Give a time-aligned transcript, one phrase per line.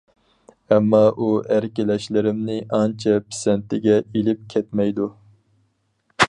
[0.75, 1.27] ئەمما ئۇ
[1.57, 5.11] ئەركىلەشلىرىمنى ئانچە پىسەنتىگە ئىلىپ كەتمەيدۇ.